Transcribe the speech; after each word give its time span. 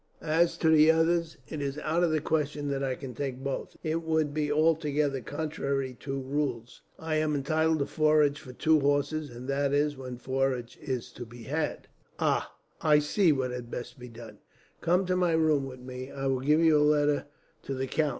As 0.23 0.57
to 0.57 0.69
the 0.69 0.89
others, 0.89 1.37
it 1.47 1.61
is 1.61 1.77
out 1.77 2.03
of 2.03 2.09
the 2.09 2.19
question 2.21 2.69
that 2.69 2.83
I 2.83 2.95
can 2.95 3.13
take 3.13 3.43
both. 3.43 3.77
It 3.83 4.01
would 4.01 4.33
be 4.33 4.51
altogether 4.51 5.21
contrary 5.21 5.95
to 5.99 6.19
rules. 6.19 6.81
I 6.97 7.17
am 7.17 7.35
entitled 7.35 7.77
to 7.77 7.85
forage 7.85 8.39
for 8.39 8.51
two 8.51 8.79
horses 8.79 9.29
that 9.45 9.73
is, 9.75 9.95
when 9.95 10.17
forage 10.17 10.79
is 10.81 11.11
to 11.11 11.23
be 11.27 11.43
had. 11.43 11.87
"Ah! 12.17 12.51
I 12.81 12.97
see 12.97 13.31
what 13.31 13.51
had 13.51 13.69
best 13.69 13.99
be 13.99 14.09
done. 14.09 14.39
Come 14.81 15.05
to 15.05 15.15
my 15.15 15.33
room 15.33 15.67
with 15.67 15.81
me. 15.81 16.09
I 16.09 16.25
will 16.25 16.39
give 16.39 16.61
you 16.61 16.79
a 16.79 16.81
letter 16.81 17.27
to 17.61 17.75
the 17.75 17.85
count." 17.85 18.09